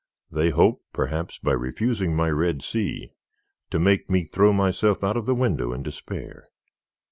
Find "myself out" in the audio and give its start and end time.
4.51-5.15